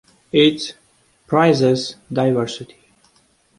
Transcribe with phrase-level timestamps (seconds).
[0.33, 0.73] It
[1.27, 2.89] praises diversity.